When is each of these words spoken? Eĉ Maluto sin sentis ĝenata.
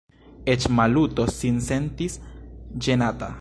Eĉ 0.53 0.63
Maluto 0.79 1.27
sin 1.35 1.61
sentis 1.67 2.17
ĝenata. 2.87 3.29